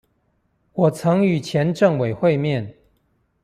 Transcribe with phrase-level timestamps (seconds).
[0.73, 2.75] 我曾與前政委會面